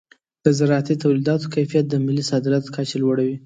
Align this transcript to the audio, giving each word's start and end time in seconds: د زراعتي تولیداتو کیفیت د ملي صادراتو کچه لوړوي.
د 0.45 0.47
زراعتي 0.59 0.95
تولیداتو 1.03 1.51
کیفیت 1.55 1.85
د 1.89 1.95
ملي 2.05 2.23
صادراتو 2.31 2.73
کچه 2.75 2.97
لوړوي. 3.03 3.37